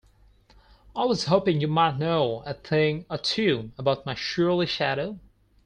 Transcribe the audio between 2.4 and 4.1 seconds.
a thing or two about